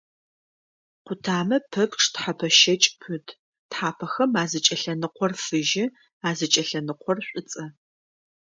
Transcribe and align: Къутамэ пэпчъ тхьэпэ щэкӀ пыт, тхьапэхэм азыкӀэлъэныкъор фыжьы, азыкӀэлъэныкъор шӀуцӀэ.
Къутамэ 1.05 1.57
пэпчъ 1.71 2.07
тхьэпэ 2.13 2.47
щэкӀ 2.59 2.87
пыт, 2.99 3.27
тхьапэхэм 3.69 4.31
азыкӀэлъэныкъор 4.41 5.31
фыжьы, 5.43 5.85
азыкӀэлъэныкъор 6.27 7.17
шӀуцӀэ. 7.27 7.65